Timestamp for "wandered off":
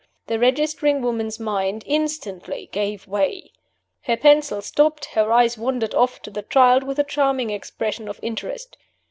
5.59-6.23